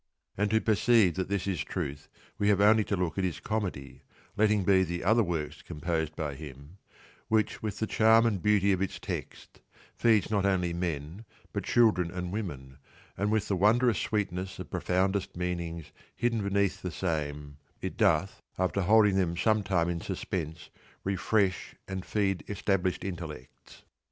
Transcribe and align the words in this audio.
And 0.35 0.49
to 0.49 0.59
perceive 0.59 1.13
that 1.13 1.27
this 1.29 1.45
is 1.45 1.63
truth 1.63 2.09
we 2.39 2.49
have 2.49 2.59
only 2.59 2.83
to 2.85 2.95
look 2.95 3.19
at 3.19 3.23
his 3.23 3.39
Comedy 3.39 4.01
(letting 4.35 4.63
be 4.63 4.81
the 4.81 5.03
other 5.03 5.21
works 5.21 5.61
composed 5.61 6.15
by 6.15 6.33
him) 6.33 6.79
which 7.27 7.61
with 7.61 7.77
the 7.77 7.85
charm 7.85 8.25
and 8.25 8.41
beauty 8.41 8.71
of 8.71 8.81
its 8.81 8.97
text 8.97 9.61
feeds 9.95 10.31
not 10.31 10.43
only 10.43 10.73
men 10.73 11.23
but 11.53 11.65
children 11.65 12.09
and 12.09 12.31
women, 12.31 12.79
and 13.15 13.29
with 13.31 13.47
the 13.47 13.55
wondrous 13.55 13.99
sweetness 13.99 14.57
of 14.57 14.71
profoundest 14.71 15.37
meanings 15.37 15.91
hidden 16.15 16.41
beneath 16.41 16.81
the 16.81 16.89
same 16.89 17.57
it 17.79 17.95
doth 17.95 18.41
(after 18.57 18.81
holding 18.81 19.13
them 19.17 19.37
some 19.37 19.61
time 19.61 19.87
in 19.87 20.01
suspense) 20.01 20.71
refresh 21.03 21.75
and 21.87 22.07
feed 22.07 22.43
established 22.47 23.03
intellects. 23.03 23.83